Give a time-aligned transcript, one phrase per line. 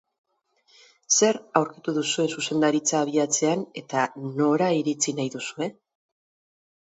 [1.17, 4.07] Zer aurkitu duzue zuzendaritza abiatzean eta
[4.41, 5.69] nora iritsi nahi duzue?